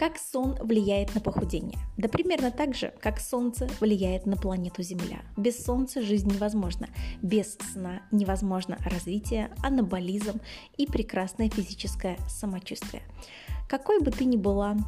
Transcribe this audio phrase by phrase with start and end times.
[0.00, 1.78] Как сон влияет на похудение?
[1.98, 5.20] Да примерно так же, как Солнце влияет на планету Земля.
[5.36, 6.88] Без Солнца жизнь невозможна.
[7.20, 10.40] Без сна невозможно развитие, анаболизм
[10.78, 13.02] и прекрасное физическое самочувствие.
[13.68, 14.78] Какой бы ты ни была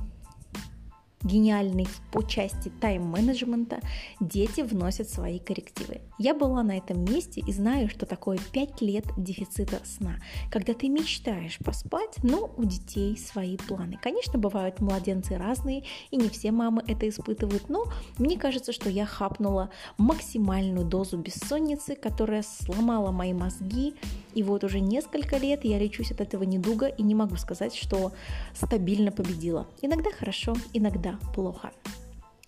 [1.25, 3.81] гениальный по части тайм-менеджмента,
[4.21, 6.01] дети вносят свои коррективы.
[6.19, 10.17] Я была на этом месте и знаю, что такое 5 лет дефицита сна,
[10.51, 13.99] когда ты мечтаешь поспать, но у детей свои планы.
[14.03, 17.85] Конечно, бывают младенцы разные, и не все мамы это испытывают, но
[18.19, 23.95] мне кажется, что я хапнула максимальную дозу бессонницы, которая сломала мои мозги,
[24.35, 28.13] и вот уже несколько лет я лечусь от этого недуга и не могу сказать, что
[28.55, 29.67] стабильно победила.
[29.81, 31.71] Иногда хорошо, иногда плохо.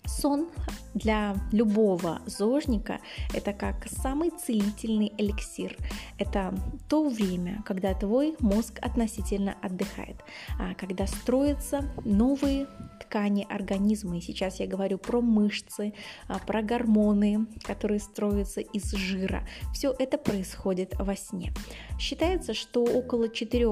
[0.05, 0.47] Сон
[0.95, 2.99] для любого зожника–
[3.33, 5.77] это как самый целительный эликсир.
[6.17, 6.57] Это
[6.89, 10.15] то время, когда твой мозг относительно отдыхает,
[10.57, 12.67] а когда строятся новые
[13.01, 14.17] ткани организма.
[14.17, 15.93] И сейчас я говорю про мышцы,
[16.27, 19.43] а, про гормоны, которые строятся из жира.
[19.73, 21.53] Все это происходит во сне.
[21.99, 23.65] Считается, что около 4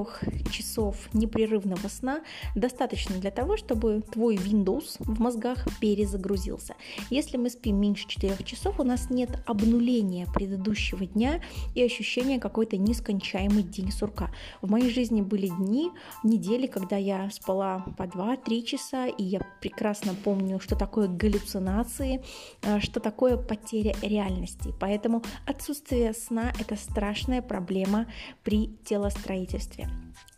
[0.50, 2.20] часов непрерывного сна
[2.54, 6.74] достаточно для того, чтобы твой Windows в мозгах перезагрузился.
[7.14, 11.40] Если мы спим меньше 4 часов, у нас нет обнуления предыдущего дня
[11.76, 14.32] и ощущения какой-то нескончаемый день сурка.
[14.62, 15.92] В моей жизни были дни,
[16.24, 22.20] недели, когда я спала по 2-3 часа, и я прекрасно помню, что такое галлюцинации,
[22.62, 24.74] э, что такое потеря реальности.
[24.80, 28.06] Поэтому отсутствие сна– это страшная проблема
[28.42, 29.88] при телостроительстве.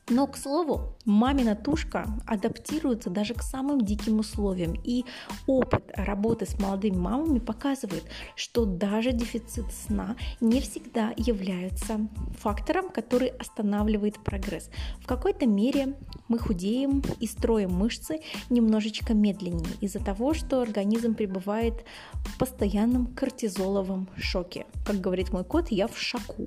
[0.09, 4.75] Но, к слову, мамина тушка адаптируется даже к самым диким условиям.
[4.85, 5.05] И
[5.49, 8.05] опыт работы с молодыми мамами показывает,
[8.37, 14.71] что даже дефицит сна не всегда является фактором, который останавливает прогресс.
[15.01, 15.97] В какой-то мере
[16.29, 24.09] мы худеем и строим мышцы немножечко медленнее из-за того, что организм пребывает в постоянном кортизоловом
[24.17, 24.67] шоке.
[24.87, 26.47] Как говорит мой кот, я в шоку.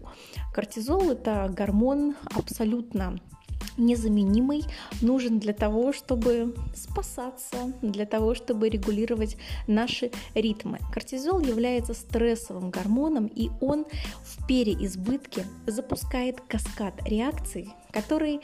[0.54, 3.20] Кортизол– это гормон абсолютно
[3.80, 4.66] незаменимый,
[5.02, 10.80] нужен для того, чтобы спасаться, для того, чтобы регулировать наши ритмы.
[10.94, 13.86] Кортизол является стрессовым гормоном, и он
[14.24, 18.42] в переизбытке запускает каскад реакций, который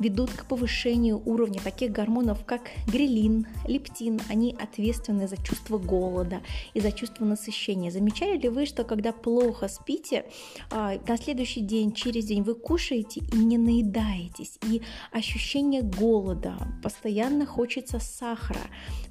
[0.00, 4.20] ведут к повышению уровня таких гормонов, как грелин, лептин.
[4.28, 6.40] Они ответственны за чувство голода
[6.74, 7.90] и за чувство насыщения.
[7.90, 10.24] Замечали ли вы, что когда плохо спите,
[10.70, 17.46] а, на следующий день, через день вы кушаете и не наедаетесь, и ощущение голода, постоянно
[17.46, 18.60] хочется сахара,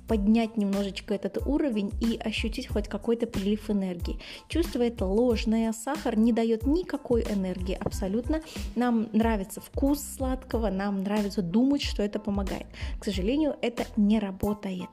[0.10, 4.20] поднять немножечко этот уровень и ощутить хоть какой-то прилив энергии.
[4.48, 8.42] Чувство это ложное, сахар не дает никакой энергии абсолютно.
[8.76, 12.66] Нам нравится вкус сладкого, нам нравится думать, что это помогает.
[13.00, 14.90] К сожалению, это не работает.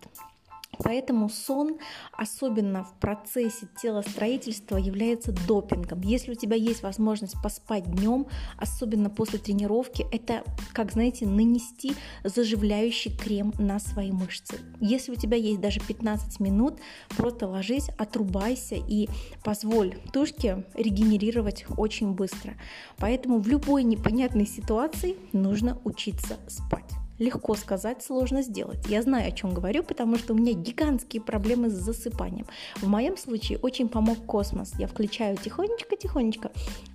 [0.83, 1.79] Поэтому сон,
[2.13, 6.01] особенно в процессе телостроительства, является допингом.
[6.03, 8.27] Если у тебя есть возможность поспать днем,
[8.57, 10.43] особенно после тренировки, это,
[10.73, 11.95] как знаете, нанести
[12.25, 14.59] заживляющий крем на свои мышцы.
[14.81, 16.79] Если у тебя есть даже 15 минут,
[17.17, 19.09] просто ложись, отрубайся и
[19.45, 22.55] позволь тушке регенерировать очень быстро.
[22.99, 26.86] Поэтому в любой непонятной ситуации нужно учиться спать.
[27.19, 28.87] Легко сказать, сложно сделать.
[28.89, 32.47] Я знаю, о чем говорю, потому что у меня гигантские проблемы с засыпанием.
[32.77, 34.75] В моем случае очень помог космос.
[34.79, 36.51] Я включаю тихонечко-тихонечко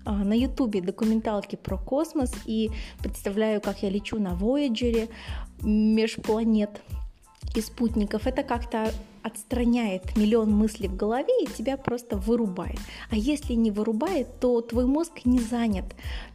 [0.05, 2.69] а, на ютубе документалки про космос и
[3.01, 5.09] представляю, как я лечу на Voyager
[5.61, 6.81] межпланет
[7.55, 8.27] и спутников.
[8.27, 8.91] Это как-то
[9.23, 12.79] отстраняет миллион мыслей в голове и тебя просто вырубает.
[13.09, 15.85] А если не вырубает, то твой мозг не занят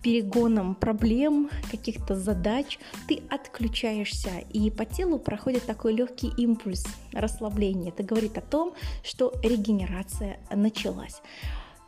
[0.02, 2.78] перегоном проблем, каких-то задач.
[3.08, 7.88] Ты отключаешься, и по телу проходит такой легкий импульс расслабления.
[7.90, 11.20] Это говорит о том, что регенерация началась.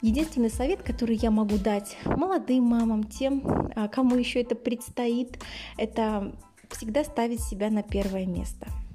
[0.01, 3.43] Единственный совет, который я могу дать молодым мамам, тем,
[3.75, 5.43] а, кому еще это предстоит,
[5.77, 6.37] это
[6.71, 8.69] всегда ставить себя на первое место–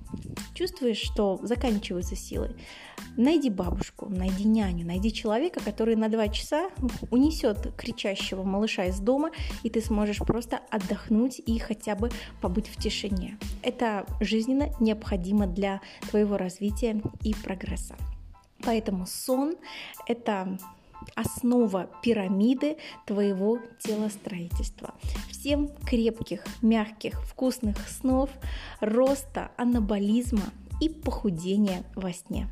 [0.54, 2.56] чувствуешь, что заканчиваются силы,
[3.18, 6.70] найди бабушку, найди няню, найди человека, который на два часа
[7.12, 9.32] унесет кричащего малыша из дома,
[9.64, 12.12] и ты сможешь просто отдохнуть и хотя бы
[12.42, 13.38] побыть в тишине.
[13.62, 17.96] Это жизненно необходимо для твоего развития и прогресса.
[18.64, 19.56] Поэтому сон–
[20.08, 20.58] это
[21.16, 24.94] основа пирамиды твоего телостроительства.
[25.30, 28.30] Всем крепких, мягких, вкусных снов,
[28.80, 30.46] роста, анаболизма
[30.80, 32.48] и похудения во сне.